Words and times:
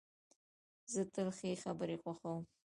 زه 0.93 1.01
تل 1.13 1.27
ښې 1.37 1.51
خبري 1.63 1.95
خوښوم. 2.01 2.41